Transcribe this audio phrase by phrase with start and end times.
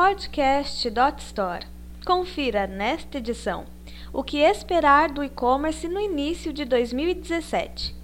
[0.00, 1.66] Podcast.store.
[2.06, 3.64] Confira nesta edição
[4.12, 7.96] o que esperar do e-commerce no início de 2017.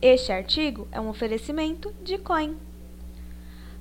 [0.00, 2.56] Este artigo é um oferecimento de Coin.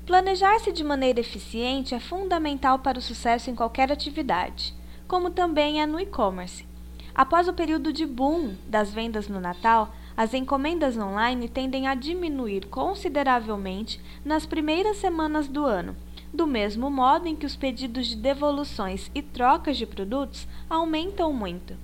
[0.05, 4.75] Planejar-se de maneira eficiente é fundamental para o sucesso em qualquer atividade,
[5.07, 6.67] como também é no e-commerce.
[7.15, 12.65] Após o período de boom das vendas no Natal, as encomendas online tendem a diminuir
[12.65, 15.95] consideravelmente nas primeiras semanas do ano,
[16.33, 21.75] do mesmo modo em que os pedidos de devoluções e trocas de produtos aumentam muito.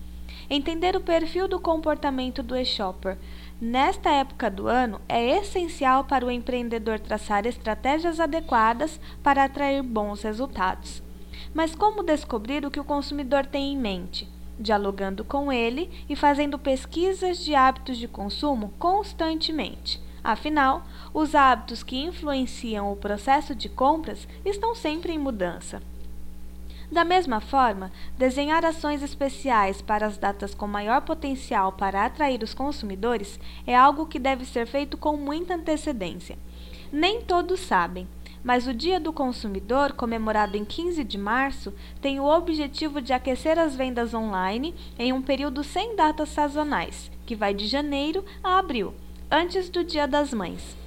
[0.50, 3.18] Entender o perfil do comportamento do e-shopper
[3.60, 10.22] nesta época do ano é essencial para o empreendedor traçar estratégias adequadas para atrair bons
[10.22, 11.04] resultados.
[11.54, 14.38] Mas como descobrir o que o consumidor tem em mente?
[14.60, 20.02] dialogando com ele e fazendo pesquisas de hábitos de consumo constantemente.
[20.28, 25.82] Afinal, os hábitos que influenciam o processo de compras estão sempre em mudança.
[26.92, 32.54] Da mesma forma, desenhar ações especiais para as datas com maior potencial para atrair os
[32.54, 36.38] consumidores é algo que deve ser feito com muita antecedência.
[36.92, 38.06] Nem todos sabem,
[38.44, 43.58] mas o Dia do Consumidor, comemorado em 15 de março, tem o objetivo de aquecer
[43.58, 48.94] as vendas online em um período sem datas sazonais, que vai de janeiro a abril,
[49.30, 50.78] antes do Dia das Mães.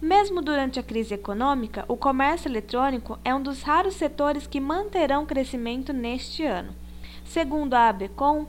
[0.00, 5.26] Mesmo durante a crise econômica, o comércio eletrônico é um dos raros setores que manterão
[5.26, 6.74] crescimento neste ano.
[7.24, 8.46] Segundo a Abecom,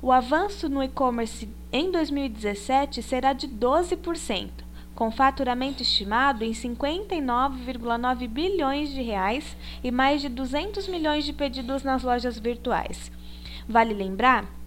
[0.00, 4.50] o avanço no e-commerce em 2017 será de 12%,
[4.94, 11.82] com faturamento estimado em 59,9 bilhões de reais e mais de 200 milhões de pedidos
[11.82, 13.12] nas lojas virtuais.
[13.68, 14.61] Vale lembrar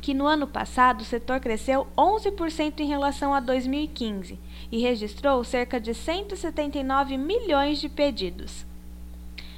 [0.00, 4.38] que no ano passado o setor cresceu 11% em relação a 2015
[4.72, 8.64] e registrou cerca de 179 milhões de pedidos.